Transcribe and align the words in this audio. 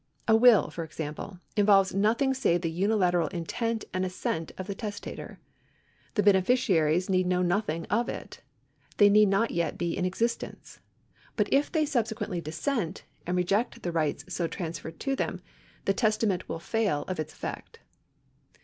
A 0.27 0.35
will, 0.35 0.71
for 0.71 0.83
example, 0.83 1.39
involves 1.55 1.93
nothing 1.93 2.33
save 2.33 2.61
the 2.61 2.71
unilateral 2.71 3.27
intent 3.27 3.85
and 3.93 4.03
assent 4.03 4.51
of 4.57 4.65
the 4.65 4.73
testator. 4.73 5.39
The 6.15 6.23
beneficiaries 6.23 7.07
need 7.07 7.27
know 7.27 7.43
nothing 7.43 7.85
of 7.85 8.09
it; 8.09 8.41
they 8.97 9.09
need 9.11 9.27
not 9.27 9.51
yet 9.51 9.77
be 9.77 9.95
in 9.95 10.03
existence. 10.03 10.79
But 11.35 11.53
if 11.53 11.71
they 11.71 11.85
sub 11.85 12.07
sequently 12.07 12.43
dissent, 12.43 13.03
and 13.27 13.37
reject 13.37 13.83
the 13.83 13.91
rights 13.91 14.25
so 14.27 14.47
transferred 14.47 14.99
to 15.01 15.15
them, 15.15 15.39
the 15.85 15.93
testament 15.93 16.47
wiU 16.47 16.59
fail 16.59 17.03
of 17.07 17.19
its 17.19 17.31
effect. 17.33 17.77